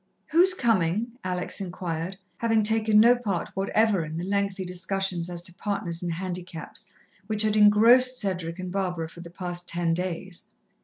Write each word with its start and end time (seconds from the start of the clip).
"Who 0.31 0.41
is 0.41 0.55
coming?" 0.55 1.11
Alex 1.23 1.61
inquired, 1.61 2.17
having 2.39 2.63
taken 2.63 2.99
no 2.99 3.15
part 3.15 3.49
whatever 3.49 4.03
in 4.03 4.17
the 4.17 4.23
lengthy 4.23 4.65
discussions 4.65 5.29
as 5.29 5.43
to 5.43 5.53
partners 5.53 6.01
and 6.01 6.13
handicaps 6.13 6.87
which 7.27 7.43
had 7.43 7.55
engrossed 7.55 8.17
Cedric 8.17 8.57
and 8.57 8.71
Barbara 8.71 9.07
for 9.07 9.19
the 9.19 9.29
past 9.29 9.67
ten 9.69 9.93
days. 9.93 10.45